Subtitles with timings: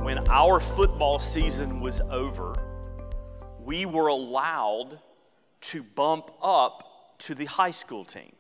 [0.05, 2.55] when our football season was over,
[3.59, 5.01] we were allowed
[5.63, 8.31] to bump up to the high school team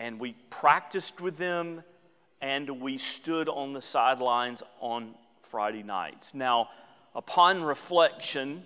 [0.00, 1.84] and we practiced with them
[2.40, 6.32] and we stood on the sidelines on Friday nights.
[6.32, 6.70] Now,
[7.14, 8.64] upon reflection,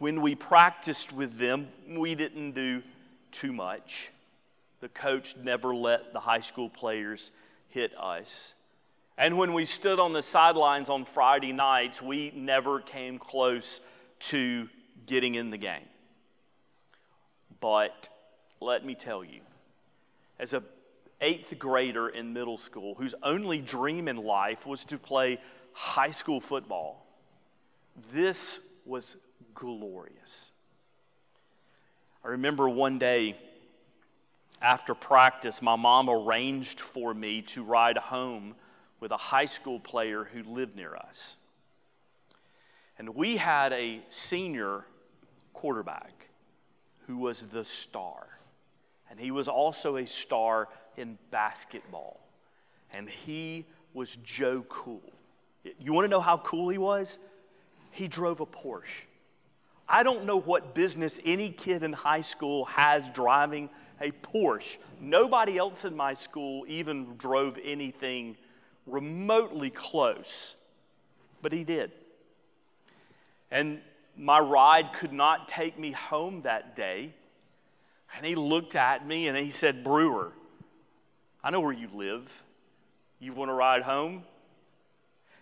[0.00, 2.82] when we practiced with them, we didn't do
[3.30, 4.10] too much.
[4.80, 7.30] The coach never let the high school players
[7.68, 8.54] hit us.
[9.16, 13.80] And when we stood on the sidelines on Friday nights, we never came close
[14.20, 14.68] to
[15.06, 15.88] getting in the game.
[17.60, 18.08] But
[18.60, 19.42] let me tell you,
[20.38, 20.62] as a
[21.20, 25.38] eighth grader in middle school whose only dream in life was to play
[25.72, 27.06] high school football.
[28.12, 29.16] This was
[29.54, 30.50] glorious.
[32.24, 33.36] I remember one day
[34.60, 38.54] after practice, my mom arranged for me to ride home
[39.00, 41.36] with a high school player who lived near us.
[42.98, 44.84] And we had a senior
[45.52, 46.28] quarterback
[47.06, 48.26] who was the star.
[49.10, 52.20] And he was also a star in basketball.
[52.92, 55.02] And he was Joe Cool.
[55.78, 57.18] You want to know how cool he was?
[57.90, 59.04] He drove a Porsche.
[59.88, 63.70] I don't know what business any kid in high school has driving
[64.00, 64.78] a Porsche.
[65.00, 68.36] Nobody else in my school even drove anything
[68.86, 70.56] remotely close,
[71.42, 71.92] but he did.
[73.50, 73.80] And
[74.16, 77.14] my ride could not take me home that day
[78.16, 80.32] and he looked at me and he said, Brewer,
[81.42, 82.42] I know where you live.
[83.20, 84.24] You want to ride home?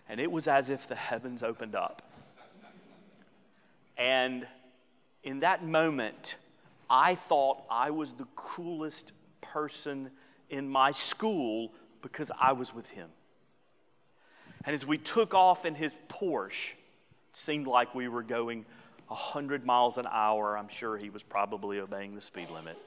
[0.09, 2.01] And it was as if the heavens opened up.
[3.97, 4.47] And
[5.23, 6.35] in that moment,
[6.89, 9.11] I thought I was the coolest
[9.41, 10.11] person
[10.49, 13.09] in my school because I was with him.
[14.65, 18.65] And as we took off in his Porsche, it seemed like we were going
[19.07, 20.57] 100 miles an hour.
[20.57, 22.77] I'm sure he was probably obeying the speed limit.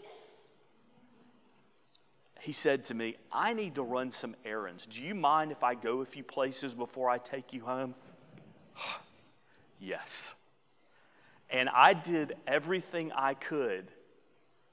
[2.41, 4.87] He said to me, I need to run some errands.
[4.87, 7.95] Do you mind if I go a few places before I take you home?
[9.81, 10.35] yes.
[11.51, 13.89] And I did everything I could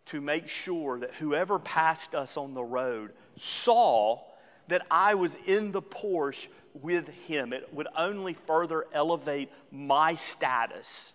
[0.05, 4.21] to make sure that whoever passed us on the road saw
[4.69, 7.51] that I was in the Porsche with him.
[7.51, 11.13] It would only further elevate my status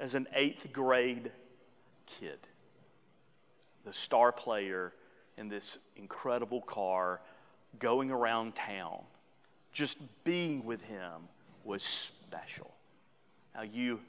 [0.00, 1.30] as an eighth grade
[2.06, 2.38] kid.
[3.84, 4.92] The star player
[5.36, 7.20] in this incredible car
[7.78, 9.00] going around town.
[9.72, 11.28] Just being with him
[11.64, 12.74] was special.
[13.54, 14.00] Now, you,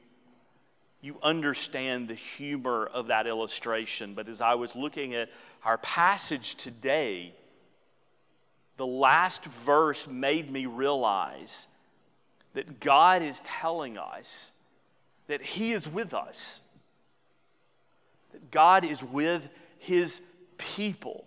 [1.01, 5.29] you understand the humor of that illustration, but as I was looking at
[5.63, 7.33] our passage today,
[8.77, 11.67] the last verse made me realize
[12.53, 14.51] that God is telling us
[15.31, 16.59] that He is with us,
[18.33, 19.47] that God is with
[19.79, 20.21] His
[20.57, 21.23] people.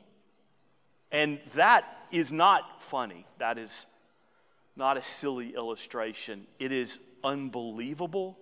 [1.11, 3.25] And that is not funny.
[3.39, 3.87] That is
[4.77, 6.47] not a silly illustration.
[6.59, 8.39] It is unbelievable.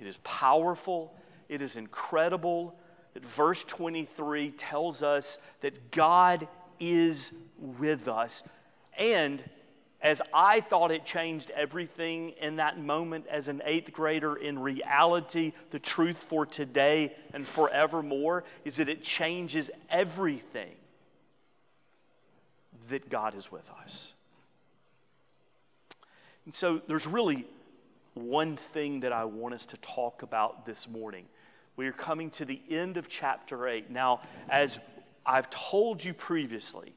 [0.00, 1.14] It is powerful.
[1.48, 2.74] It is incredible
[3.14, 6.48] that verse 23 tells us that God
[6.80, 7.32] is
[7.78, 8.42] with us.
[8.98, 9.40] And
[10.00, 15.52] as I thought it changed everything in that moment as an eighth grader, in reality,
[15.70, 20.70] the truth for today and forevermore is that it changes everything
[22.90, 24.14] that God is with us.
[26.44, 27.44] And so there's really
[28.14, 31.26] one thing that I want us to talk about this morning.
[31.76, 33.90] We are coming to the end of chapter 8.
[33.90, 34.78] Now, as
[35.26, 36.94] I've told you previously,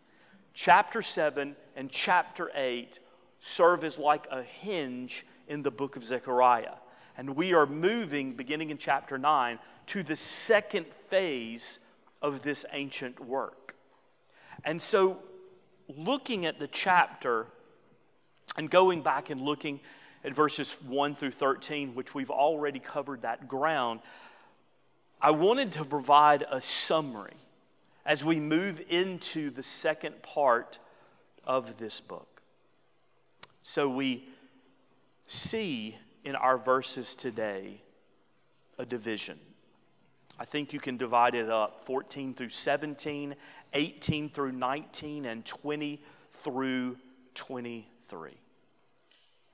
[0.54, 3.00] chapter 7 and chapter 8
[3.40, 6.76] serve as like a hinge in the book of Zechariah.
[7.18, 11.80] And we are moving, beginning in chapter 9, to the second phase
[12.22, 13.76] of this ancient work.
[14.64, 15.20] And so,
[15.88, 17.48] looking at the chapter
[18.56, 19.80] and going back and looking
[20.24, 24.02] at verses 1 through 13, which we've already covered that ground,
[25.22, 27.34] I wanted to provide a summary
[28.06, 30.80] as we move into the second part
[31.44, 32.42] of this book.
[33.62, 34.28] So we
[35.28, 37.82] see in our verses today
[38.78, 39.40] a division.
[40.40, 43.36] I think you can divide it up 14 through 17
[43.74, 46.02] 18 through 19 and 20
[46.32, 46.98] through
[47.36, 48.32] 23.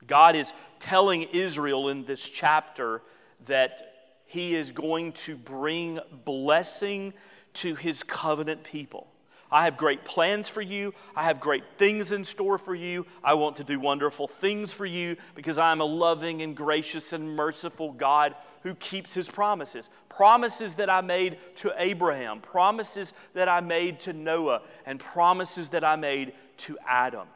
[0.08, 3.02] God is telling Israel in this chapter
[3.46, 7.14] that he is going to bring blessing
[7.58, 9.08] to his covenant people.
[9.52, 10.94] I have great plans for you.
[11.16, 13.06] I have great things in store for you.
[13.24, 17.14] I want to do wonderful things for you because I am a loving and gracious
[17.14, 19.90] and merciful God who keeps his promises.
[20.10, 25.86] Promises that I made to Abraham, promises that I made to Noah, and promises that
[25.86, 27.28] I made to Adam.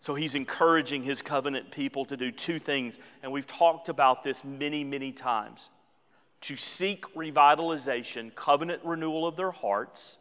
[0.00, 4.44] So he's encouraging his covenant people to do two things, and we've talked about this
[4.44, 5.70] many, many times
[6.42, 10.18] to seek revitalization, covenant renewal of their hearts,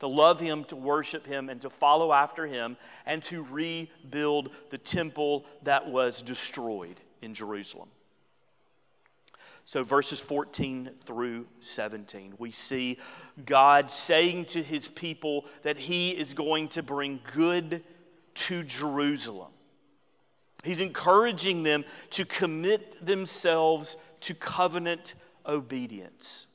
[0.00, 2.76] to love Him, to worship Him, and to follow after Him,
[3.06, 7.88] and to rebuild the temple that was destroyed in Jerusalem.
[9.64, 12.98] So, verses 14 through 17, we see
[13.44, 17.82] God saying to His people that He is going to bring good
[18.34, 19.50] to Jerusalem.
[20.62, 25.14] He's encouraging them to commit themselves to covenant
[25.46, 26.46] obedience.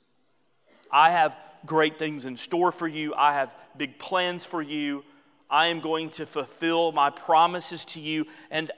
[0.92, 5.04] I have great things in store for you, I have big plans for you.
[5.50, 8.72] I am going to fulfill my promises to you, and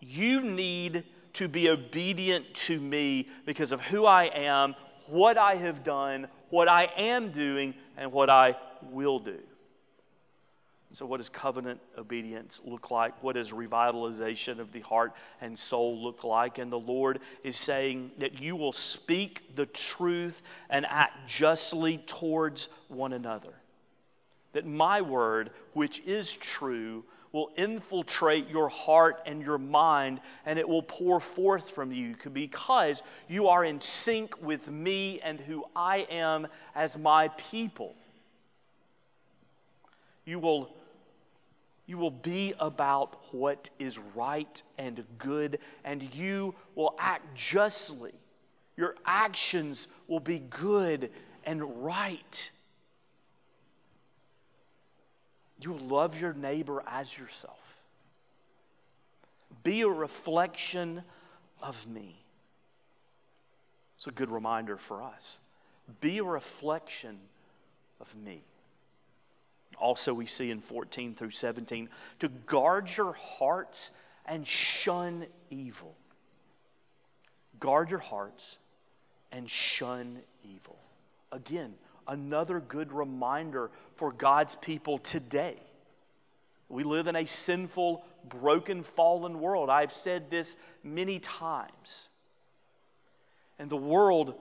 [0.00, 1.04] you need
[1.34, 4.74] to be obedient to me because of who I am,
[5.06, 8.56] what I have done, what I am doing, and what I
[8.90, 9.38] will do.
[10.92, 13.22] So, what does covenant obedience look like?
[13.22, 16.56] What does revitalization of the heart and soul look like?
[16.56, 22.70] And the Lord is saying that you will speak the truth and act justly towards
[22.88, 23.52] one another.
[24.54, 30.66] That my word, which is true, will infiltrate your heart and your mind, and it
[30.66, 36.06] will pour forth from you because you are in sync with me and who I
[36.10, 37.94] am as my people.
[40.24, 40.70] You will
[41.88, 48.12] you will be about what is right and good, and you will act justly.
[48.76, 51.10] Your actions will be good
[51.44, 52.50] and right.
[55.62, 57.82] You will love your neighbor as yourself.
[59.64, 61.02] Be a reflection
[61.62, 62.22] of me.
[63.96, 65.40] It's a good reminder for us.
[66.02, 67.18] Be a reflection
[67.98, 68.42] of me.
[69.80, 71.88] Also, we see in 14 through 17
[72.20, 73.92] to guard your hearts
[74.26, 75.94] and shun evil.
[77.60, 78.58] Guard your hearts
[79.32, 80.78] and shun evil.
[81.32, 81.74] Again,
[82.06, 85.56] another good reminder for God's people today.
[86.68, 89.70] We live in a sinful, broken, fallen world.
[89.70, 92.08] I've said this many times.
[93.58, 94.34] And the world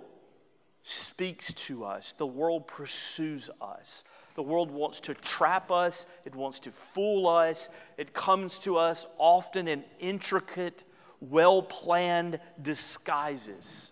[0.84, 4.04] speaks to us, the world pursues us.
[4.38, 7.70] The world wants to trap us, it wants to fool us.
[7.98, 10.84] It comes to us often in intricate,
[11.20, 13.92] well planned disguises.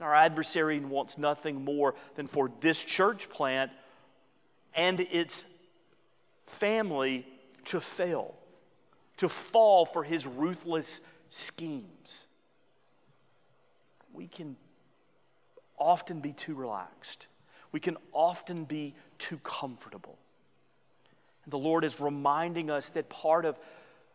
[0.00, 3.70] Our adversary wants nothing more than for this church plant
[4.74, 5.44] and its
[6.46, 7.28] family
[7.66, 8.34] to fail,
[9.18, 12.26] to fall for his ruthless schemes.
[14.12, 14.56] We can
[15.78, 17.28] often be too relaxed
[17.74, 20.16] we can often be too comfortable.
[21.42, 23.58] And the Lord is reminding us that part of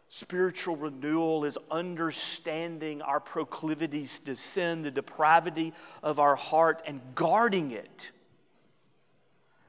[0.08, 7.72] spiritual renewal is understanding our proclivities to sin, the depravity of our heart, and guarding
[7.72, 8.12] it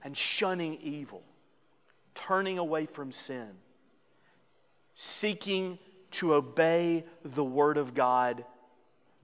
[0.04, 1.24] and shunning evil,
[2.14, 3.50] turning away from sin,
[4.94, 5.80] seeking
[6.12, 8.44] to obey the Word of God,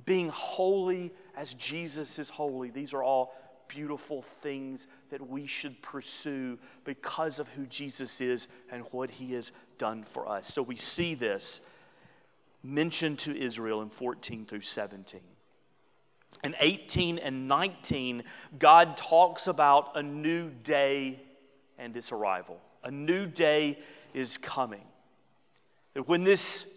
[0.04, 2.70] being holy as Jesus is holy.
[2.70, 3.32] These are all
[3.68, 9.52] beautiful things that we should pursue because of who Jesus is and what he has
[9.78, 10.48] done for us.
[10.48, 11.68] So we see this
[12.62, 15.20] mentioned to Israel in 14 through 17.
[16.44, 18.24] In 18 and 19,
[18.58, 21.20] God talks about a new day
[21.78, 22.60] and its arrival.
[22.84, 23.78] A new day
[24.14, 24.84] is coming.
[25.94, 26.72] That when this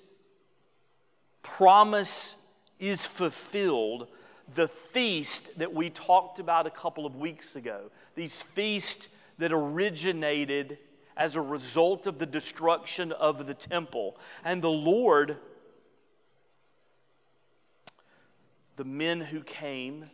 [1.41, 2.35] promise
[2.79, 4.07] is fulfilled,
[4.55, 10.77] the feast that we talked about a couple of weeks ago, these feasts that originated
[11.17, 14.17] as a result of the destruction of the temple.
[14.43, 15.37] And the Lord,
[18.77, 20.09] the men who came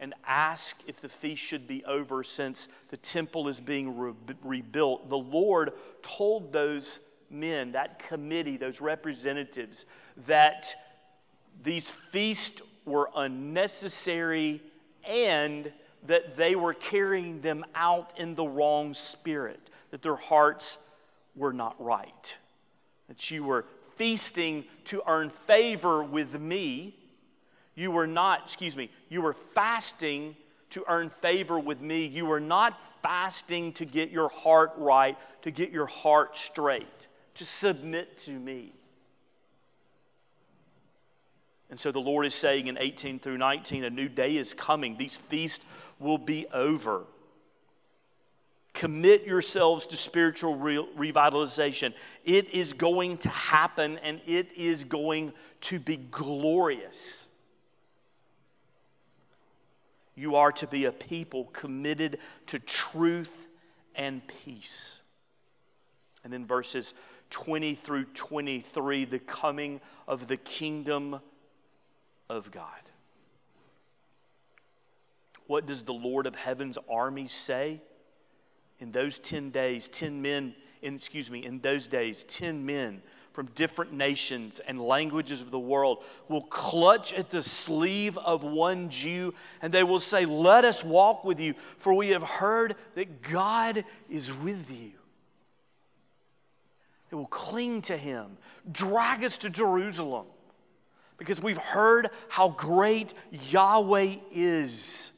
[0.00, 4.12] and asked if the feast should be over since the temple is being re-
[4.42, 7.00] rebuilt, the Lord told those
[7.30, 9.86] men, that committee, those representatives,
[10.26, 10.74] that
[11.62, 14.62] these feasts were unnecessary
[15.06, 15.70] and
[16.04, 20.78] that they were carrying them out in the wrong spirit, that their hearts
[21.34, 22.36] were not right,
[23.08, 23.66] that you were
[23.96, 26.94] feasting to earn favor with me.
[27.74, 30.36] You were not, excuse me, you were fasting
[30.70, 32.06] to earn favor with me.
[32.06, 37.44] You were not fasting to get your heart right, to get your heart straight, to
[37.44, 38.72] submit to me.
[41.70, 44.96] And so the Lord is saying in 18 through 19, a new day is coming.
[44.96, 45.66] These feasts
[45.98, 47.04] will be over.
[48.72, 51.94] Commit yourselves to spiritual re- revitalization.
[52.24, 55.32] It is going to happen and it is going
[55.62, 57.26] to be glorious.
[60.14, 63.48] You are to be a people committed to truth
[63.94, 65.00] and peace.
[66.22, 66.94] And then verses
[67.30, 71.20] 20 through 23, the coming of the kingdom
[72.28, 72.70] of God.
[75.46, 77.80] What does the Lord of heaven's army say?
[78.78, 83.00] In those 10 days, 10 men, in, excuse me, in those days, 10 men
[83.32, 88.88] from different nations and languages of the world will clutch at the sleeve of one
[88.88, 93.22] Jew and they will say, Let us walk with you, for we have heard that
[93.22, 94.92] God is with you.
[97.10, 98.36] They will cling to him,
[98.72, 100.26] drag us to Jerusalem
[101.18, 105.12] because we've heard how great Yahweh is.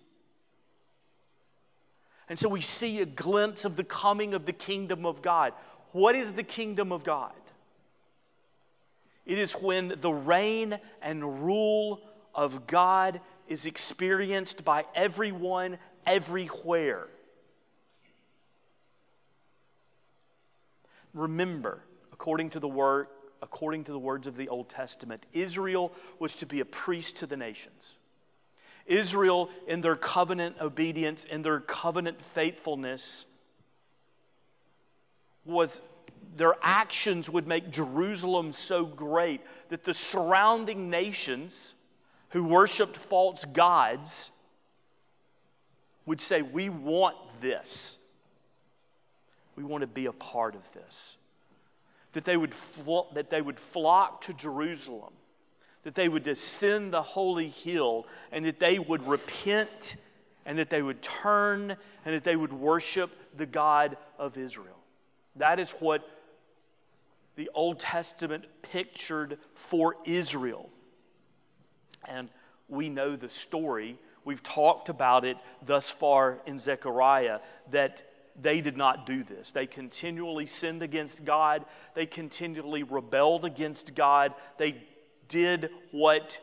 [2.28, 5.54] And so we see a glimpse of the coming of the kingdom of God.
[5.92, 7.32] What is the kingdom of God?
[9.24, 12.00] It is when the reign and rule
[12.34, 17.08] of God is experienced by everyone, everywhere.
[21.14, 23.08] Remember, according to the word,
[23.42, 27.26] according to the words of the Old Testament, Israel was to be a priest to
[27.26, 27.96] the nations.
[28.86, 33.26] Israel, in their covenant obedience, in their covenant faithfulness,
[35.44, 35.82] was
[36.36, 41.74] their actions would make Jerusalem so great that the surrounding nations
[42.30, 44.30] who worshiped false gods
[46.06, 47.98] would say, We want this.
[49.56, 51.16] We want to be a part of this.
[52.18, 55.12] That they would, flo- that they would flock to Jerusalem
[55.84, 59.96] that they would descend the holy hill and that they would repent
[60.44, 61.70] and that they would turn
[62.04, 64.76] and that they would worship the God of Israel.
[65.36, 66.06] That is what
[67.36, 70.68] the Old Testament pictured for Israel.
[72.06, 72.28] And
[72.68, 73.96] we know the story.
[74.24, 77.38] We've talked about it thus far in Zechariah
[77.70, 78.02] that
[78.40, 79.52] they did not do this.
[79.52, 81.64] They continually sinned against God.
[81.94, 84.34] They continually rebelled against God.
[84.56, 84.82] They
[85.28, 86.38] did what,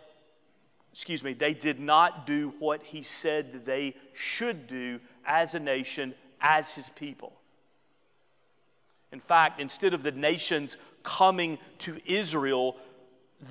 [0.92, 6.14] excuse me, they did not do what he said they should do as a nation,
[6.42, 7.34] as his people.
[9.12, 12.76] In fact, instead of the nations coming to Israel,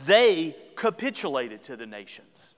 [0.07, 2.54] they capitulated to the nations.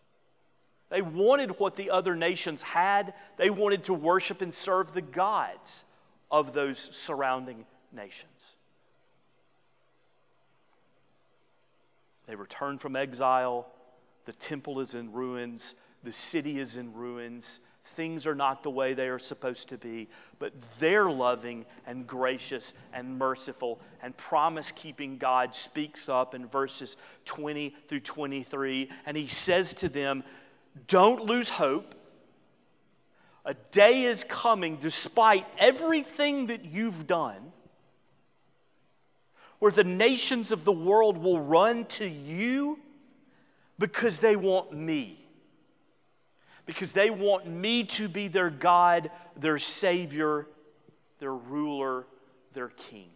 [0.88, 3.14] They wanted what the other nations had.
[3.36, 5.84] They wanted to worship and serve the gods
[6.30, 8.54] of those surrounding nations.
[12.26, 13.68] They return from exile.
[14.24, 15.74] The temple is in ruins.
[16.02, 17.60] The city is in ruins.
[17.84, 20.08] Things are not the way they are supposed to be,
[20.40, 26.96] but they're loving and gracious and merciful and promise keeping God speaks up in verses
[27.26, 28.90] 20 through 23.
[29.06, 30.24] And he says to them,
[30.88, 31.94] Don't lose hope.
[33.44, 37.52] A day is coming, despite everything that you've done,
[39.58, 42.78] where the nations of the world will run to you
[43.78, 45.18] because they want me.
[46.66, 50.46] Because they want me to be their God, their Savior,
[51.20, 52.06] their ruler,
[52.52, 53.08] their King.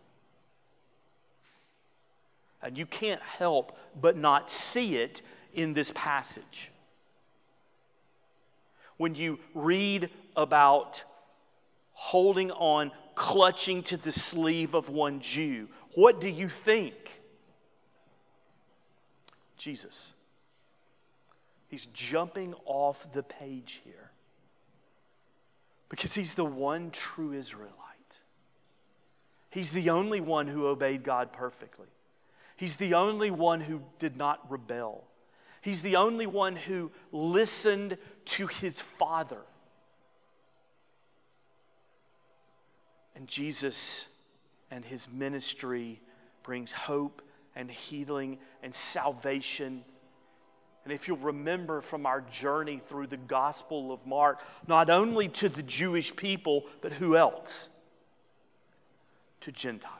[2.63, 5.23] And you can't help but not see it
[5.55, 6.71] in this passage.
[9.01, 11.05] When you read about
[11.93, 16.93] holding on, clutching to the sleeve of one Jew, what do you think?
[19.57, 20.13] Jesus.
[21.69, 24.11] He's jumping off the page here
[25.89, 28.21] because he's the one true Israelite.
[29.49, 31.89] He's the only one who obeyed God perfectly.
[32.55, 35.05] He's the only one who did not rebel.
[35.61, 39.41] He's the only one who listened to his Father.
[43.15, 44.23] And Jesus
[44.71, 46.01] and his ministry
[46.43, 47.23] brings hope
[47.55, 49.85] and healing and salvation.
[50.85, 55.51] And if you'll remember from our journey through the Gospel of Mark, not only to
[55.51, 57.69] the Jewish people, but who else?
[59.43, 60.00] To Gentiles.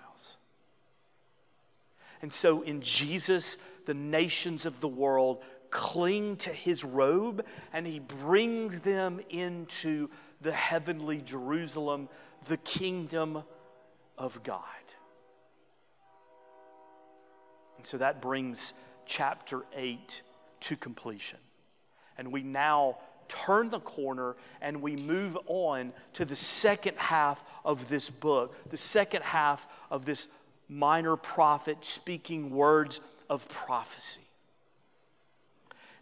[2.23, 8.01] And so in Jesus, the nations of the world cling to his robe and he
[8.01, 10.09] brings them into
[10.41, 12.09] the heavenly Jerusalem,
[12.49, 13.43] the kingdom
[14.19, 14.65] of God.
[17.77, 18.75] And so that brings
[19.07, 20.23] chapter 8
[20.61, 21.39] to completion.
[22.19, 22.99] And we now
[23.29, 28.77] turn the corner and we move on to the second half of this book, the
[28.77, 30.29] second half of this
[30.71, 34.23] minor prophet speaking words of prophecy.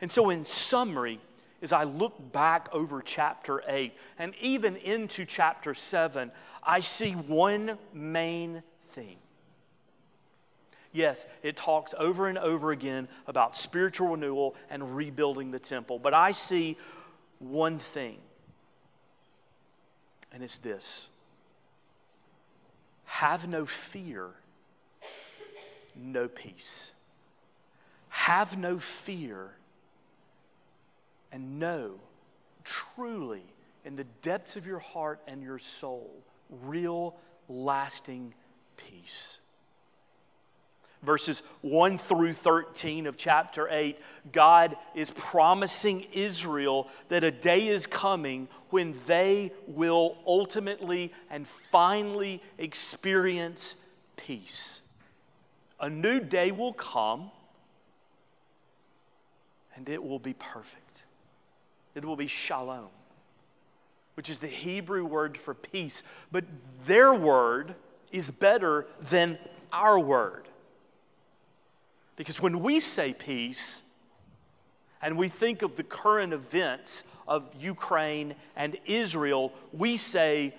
[0.00, 1.18] And so, in summary,
[1.60, 6.30] as I look back over chapter 8 and even into chapter 7,
[6.62, 9.18] I see one main theme.
[10.92, 16.14] Yes, it talks over and over again about spiritual renewal and rebuilding the temple, but
[16.14, 16.76] I see
[17.38, 18.18] one thing,
[20.32, 21.08] and it's this
[23.04, 24.28] have no fear,
[25.98, 26.92] know peace.
[28.08, 29.50] Have no fear
[31.32, 32.00] and know
[32.64, 33.42] truly
[33.84, 36.22] in the depths of your heart and your soul
[36.64, 37.16] real,
[37.48, 38.34] lasting
[38.76, 39.38] peace.
[41.02, 43.96] Verses 1 through 13 of chapter 8,
[44.32, 52.42] God is promising Israel that a day is coming when they will ultimately and finally
[52.58, 53.76] experience
[54.16, 54.80] peace.
[55.80, 57.30] A new day will come
[59.76, 61.04] and it will be perfect.
[61.94, 62.88] It will be shalom,
[64.14, 66.02] which is the Hebrew word for peace.
[66.32, 66.44] But
[66.84, 67.74] their word
[68.10, 69.38] is better than
[69.72, 70.48] our word.
[72.16, 73.82] Because when we say peace,
[75.00, 80.54] and we think of the current events of Ukraine and Israel, we say,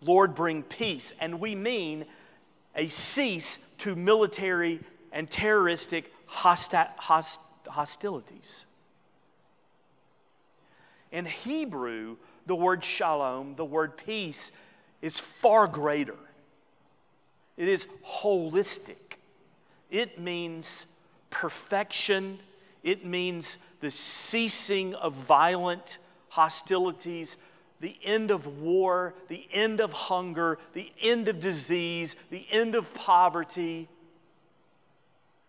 [0.00, 1.12] Lord, bring peace.
[1.20, 2.06] And we mean
[2.74, 4.80] a cease to military
[5.12, 8.64] and terroristic hosti- host- hostilities.
[11.10, 14.52] In Hebrew, the word shalom, the word peace,
[15.02, 16.16] is far greater.
[17.56, 19.16] It is holistic.
[19.90, 20.86] It means
[21.30, 22.38] perfection.
[22.82, 27.36] It means the ceasing of violent hostilities,
[27.80, 32.92] the end of war, the end of hunger, the end of disease, the end of
[32.94, 33.88] poverty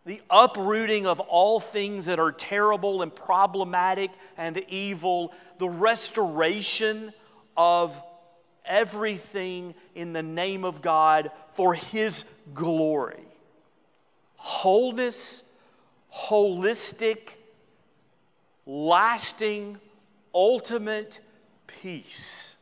[0.06, 7.14] the uprooting of all things that are terrible and problematic and evil, the restoration
[7.56, 8.02] of
[8.66, 13.24] everything in the name of God for His glory.
[14.38, 15.44] Wholeness,
[16.12, 17.30] holistic,
[18.66, 19.78] lasting,
[20.34, 21.20] ultimate
[21.82, 22.56] peace.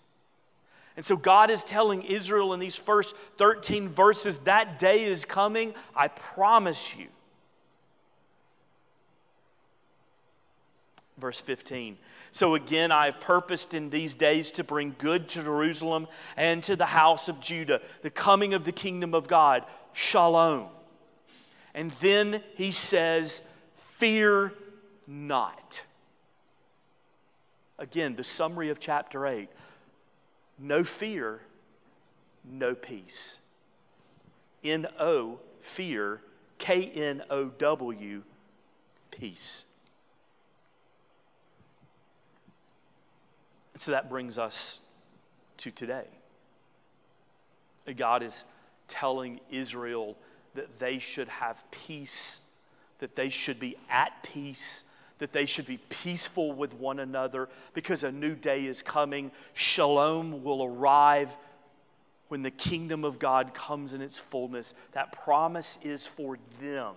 [0.96, 5.74] And so God is telling Israel in these first 13 verses that day is coming.
[5.96, 7.08] I promise you.
[11.18, 11.98] Verse 15.
[12.32, 16.76] So again, I have purposed in these days to bring good to Jerusalem and to
[16.76, 20.68] the house of Judah, the coming of the kingdom of God, shalom.
[21.74, 23.50] And then he says,
[23.98, 24.54] Fear
[25.08, 25.82] not.
[27.80, 29.50] Again, the summary of chapter 8
[30.62, 31.40] no fear,
[32.44, 33.40] know peace.
[34.64, 36.22] N O, fear,
[36.58, 38.24] K N O W,
[39.10, 39.64] peace.
[43.80, 44.80] so that brings us
[45.56, 46.04] to today.
[47.96, 48.44] God is
[48.90, 50.18] telling Israel
[50.54, 52.42] that they should have peace,
[53.00, 54.84] that they should be at peace,
[55.20, 59.32] that they should be peaceful with one another because a new day is coming.
[59.54, 61.36] Shalom will arrive
[62.30, 64.74] when the kingdom of God comes in its fullness.
[64.94, 66.94] That promise is for them,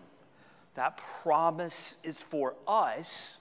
[0.75, 3.41] that promise is for us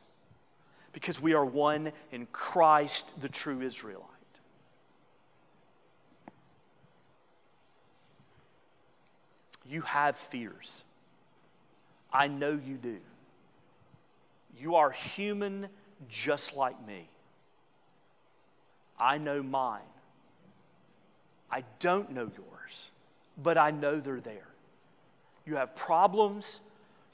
[0.93, 4.07] because we are one in Christ, the true Israelite.
[9.69, 10.83] You have fears.
[12.11, 12.97] I know you do.
[14.61, 15.67] You are human
[16.07, 17.09] just like me.
[18.99, 19.81] I know mine.
[21.49, 22.91] I don't know yours,
[23.41, 24.47] but I know they're there.
[25.47, 26.61] You have problems,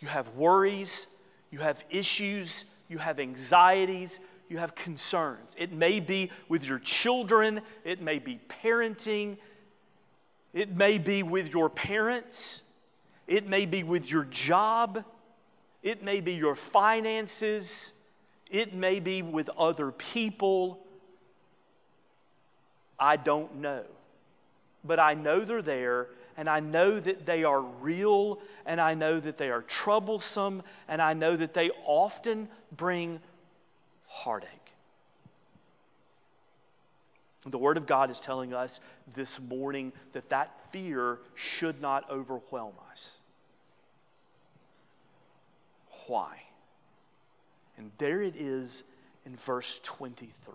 [0.02, 1.08] you have worries,
[1.50, 5.56] you have issues, you have anxieties, you have concerns.
[5.58, 9.38] It may be with your children, it may be parenting,
[10.54, 12.64] it may be with your parents,
[13.26, 15.06] it may be with your job,
[15.84, 17.94] it may be your finances,
[18.50, 20.86] it may be with other people.
[23.00, 23.84] I don't know.
[24.84, 29.20] But I know they're there, and I know that they are real, and I know
[29.20, 33.20] that they are troublesome, and I know that they often bring
[34.08, 34.52] heartache.
[37.46, 38.82] The Word of God is telling us
[39.16, 43.20] this morning that that fear should not overwhelm us.
[46.08, 46.42] Why?
[47.78, 48.84] And there it is
[49.26, 50.54] in verse 23.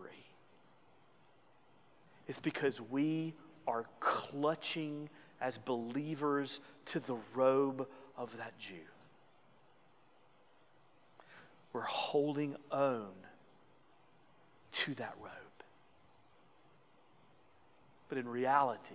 [2.27, 3.35] It's because we
[3.67, 5.09] are clutching
[5.41, 7.87] as believers to the robe
[8.17, 8.75] of that Jew.
[11.73, 13.11] We're holding on
[14.73, 15.33] to that robe.
[18.09, 18.95] But in reality,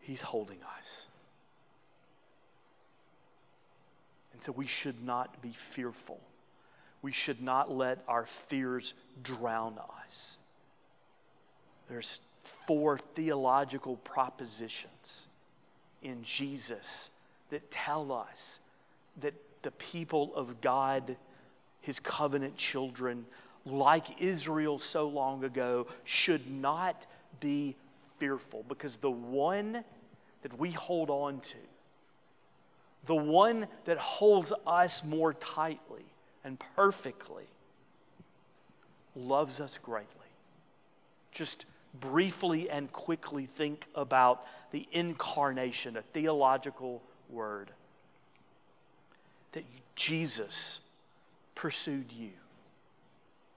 [0.00, 1.09] He's holding us.
[4.40, 6.18] And so we should not be fearful.
[7.02, 10.38] We should not let our fears drown us.
[11.90, 12.20] There's
[12.66, 15.26] four theological propositions
[16.00, 17.10] in Jesus
[17.50, 18.60] that tell us
[19.20, 21.16] that the people of God,
[21.82, 23.26] his covenant children,
[23.66, 27.06] like Israel so long ago, should not
[27.40, 27.76] be
[28.16, 29.84] fearful because the one
[30.40, 31.58] that we hold on to,
[33.06, 36.04] the one that holds us more tightly
[36.44, 37.44] and perfectly,
[39.16, 40.06] loves us greatly.
[41.32, 47.70] Just briefly and quickly think about the incarnation, a theological word.
[49.52, 49.64] That
[49.96, 50.80] Jesus
[51.54, 52.30] pursued you.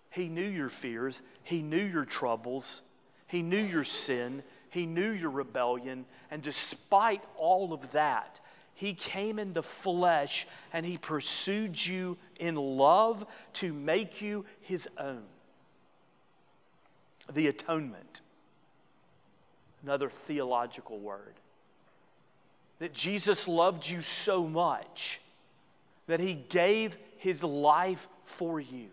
[0.10, 2.90] He knew your fears, He knew your troubles,
[3.28, 8.40] He knew your sin, He knew your rebellion, and despite all of that,
[8.76, 14.88] He came in the flesh and He pursued you in love to make you His
[14.98, 15.24] own.
[17.32, 18.22] The atonement
[19.84, 21.34] another theological word.
[22.80, 25.20] That Jesus loved you so much
[26.08, 28.88] that he gave his life for you.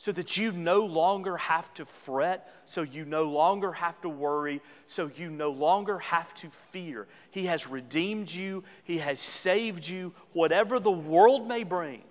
[0.00, 4.62] So that you no longer have to fret, so you no longer have to worry,
[4.86, 7.06] so you no longer have to fear.
[7.30, 12.02] He has redeemed you, He has saved you, whatever the world may bring.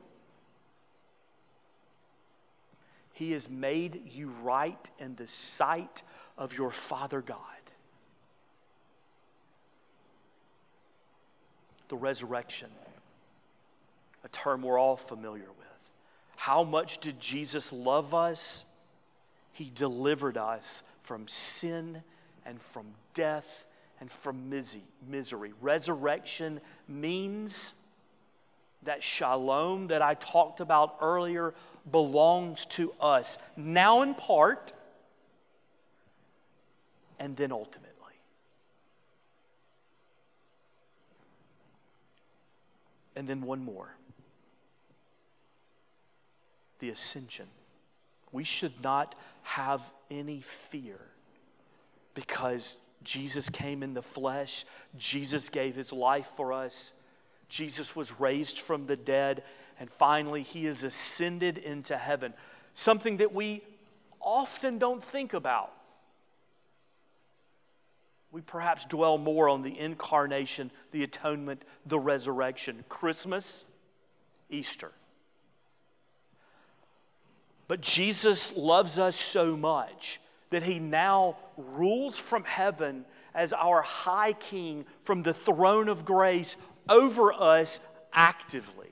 [3.11, 6.03] He has made you right in the sight
[6.37, 7.39] of your Father God.
[11.87, 12.69] The resurrection,
[14.23, 15.68] a term we're all familiar with.
[16.39, 18.63] How much did Jesus love us?
[19.51, 22.01] He delivered us from sin
[22.45, 23.65] and from death
[23.99, 24.49] and from
[25.09, 25.51] misery.
[25.59, 27.73] Resurrection means
[28.83, 31.53] that shalom that I talked about earlier
[31.91, 34.71] belongs to us, now in part,
[37.19, 37.89] and then ultimately.
[43.17, 43.93] And then one more
[46.79, 47.47] the ascension.
[48.31, 50.99] We should not have any fear
[52.13, 54.65] because Jesus came in the flesh,
[54.97, 56.93] Jesus gave his life for us,
[57.47, 59.43] Jesus was raised from the dead,
[59.79, 62.33] and finally he is ascended into heaven.
[62.73, 63.61] Something that we
[64.21, 65.71] often don't think about
[68.31, 73.65] we perhaps dwell more on the incarnation, the atonement, the resurrection, Christmas,
[74.49, 74.91] Easter.
[77.69, 83.05] But Jesus loves us so much that he now rules from heaven
[83.35, 86.57] as our high king from the throne of grace
[86.89, 88.87] over us actively.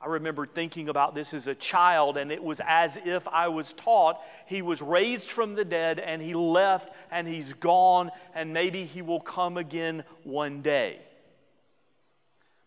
[0.00, 3.72] I remember thinking about this as a child, and it was as if I was
[3.72, 8.84] taught he was raised from the dead and he left and he's gone, and maybe
[8.84, 10.98] he will come again one day.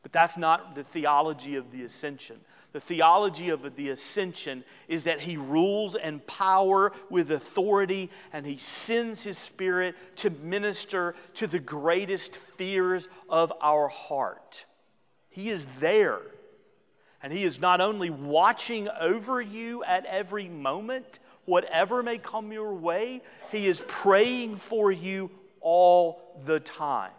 [0.03, 2.39] But that's not the theology of the ascension.
[2.73, 8.57] The theology of the ascension is that he rules and power with authority and he
[8.57, 14.65] sends his spirit to minister to the greatest fears of our heart.
[15.29, 16.21] He is there
[17.21, 22.73] and He is not only watching over you at every moment, whatever may come your
[22.73, 27.11] way, He is praying for you all the time.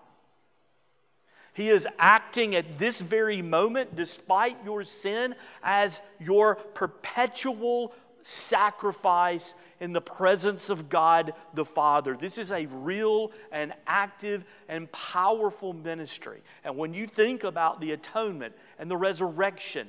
[1.53, 1.89] He is
[2.29, 10.69] acting at this very moment, despite your sin, as your perpetual sacrifice in the presence
[10.69, 12.19] of God the Father.
[12.19, 16.43] This is a real and active and powerful ministry.
[16.65, 19.89] And when you think about the atonement and the resurrection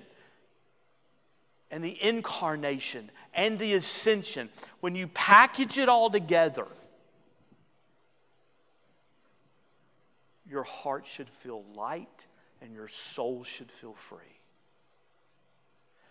[1.71, 4.47] and the incarnation and the ascension,
[4.79, 6.67] when you package it all together,
[10.49, 12.25] your heart should feel light
[12.61, 14.19] and your soul should feel free.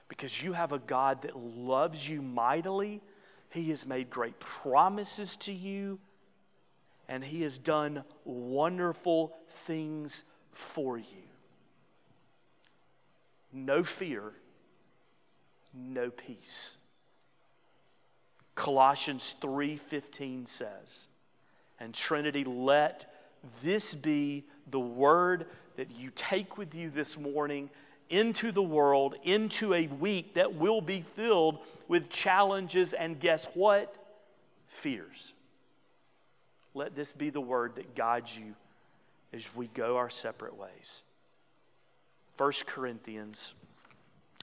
[0.09, 3.03] Because you have a God that loves you mightily,
[3.51, 5.99] He has made great promises to you,
[7.09, 11.05] and He has done wonderful things for you.
[13.53, 14.33] No fear,
[15.75, 16.79] know peace.
[18.55, 21.09] Colossians 3:15 says,
[21.81, 23.18] and Trinity let
[23.63, 27.71] this be the word that you take with you this morning
[28.11, 31.59] into the world, into a week that will be filled
[31.89, 33.95] with challenges and guess what?
[34.67, 35.33] Fears.
[36.75, 38.55] Let this be the word that guides you
[39.33, 41.03] as we go our separate ways.
[42.37, 43.55] 1 Corinthians,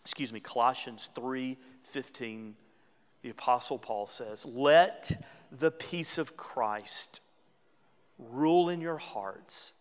[0.01, 2.55] excuse me, Colossians 3 15,
[3.21, 5.11] the Apostle Paul says, Let
[5.51, 7.21] the peace of Christ
[8.17, 9.73] rule in your hearts,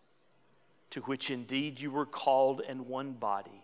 [0.91, 3.63] to which indeed you were called in one body,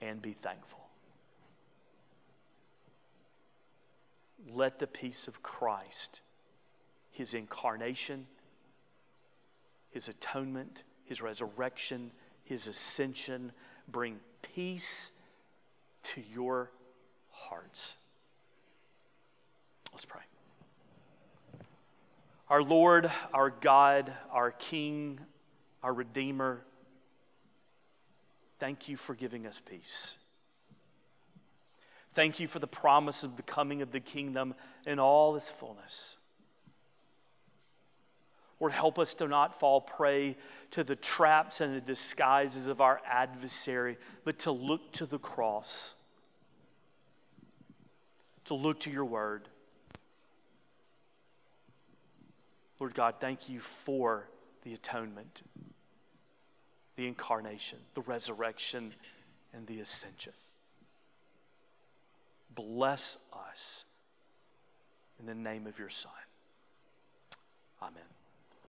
[0.00, 0.80] and be thankful.
[4.50, 6.20] Let the peace of Christ,
[7.10, 8.26] his incarnation,
[9.90, 12.10] his atonement, his resurrection,
[12.44, 13.52] his ascension,
[13.88, 15.12] bring peace
[16.02, 16.70] to your
[17.30, 17.94] hearts.
[22.52, 25.18] Our Lord, our God, our King,
[25.82, 26.60] our Redeemer,
[28.58, 30.18] thank you for giving us peace.
[32.12, 36.18] Thank you for the promise of the coming of the kingdom in all its fullness.
[38.60, 40.36] Lord, help us to not fall prey
[40.72, 45.94] to the traps and the disguises of our adversary, but to look to the cross,
[48.44, 49.48] to look to your word
[52.82, 54.28] Lord God, thank you for
[54.64, 55.42] the atonement,
[56.96, 58.92] the incarnation, the resurrection,
[59.54, 60.32] and the ascension.
[62.52, 63.18] Bless
[63.48, 63.84] us
[65.20, 66.10] in the name of your Son.
[67.80, 68.02] Amen.